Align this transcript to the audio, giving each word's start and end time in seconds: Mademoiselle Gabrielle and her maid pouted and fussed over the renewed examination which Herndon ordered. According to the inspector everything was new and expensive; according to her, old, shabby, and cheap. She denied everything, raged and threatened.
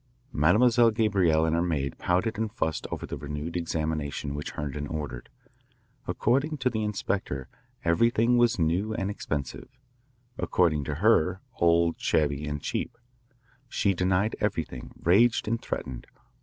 Mademoiselle 0.33 0.89
Gabrielle 0.89 1.45
and 1.45 1.55
her 1.55 1.61
maid 1.61 1.95
pouted 1.99 2.39
and 2.39 2.51
fussed 2.51 2.87
over 2.89 3.05
the 3.05 3.17
renewed 3.19 3.55
examination 3.55 4.33
which 4.33 4.49
Herndon 4.49 4.87
ordered. 4.87 5.29
According 6.07 6.57
to 6.57 6.71
the 6.71 6.81
inspector 6.83 7.47
everything 7.85 8.35
was 8.35 8.57
new 8.57 8.95
and 8.95 9.11
expensive; 9.11 9.69
according 10.39 10.85
to 10.85 10.95
her, 11.05 11.41
old, 11.59 11.99
shabby, 11.99 12.47
and 12.47 12.59
cheap. 12.59 12.97
She 13.69 13.93
denied 13.93 14.35
everything, 14.41 14.91
raged 15.03 15.47
and 15.47 15.61
threatened. 15.61 16.07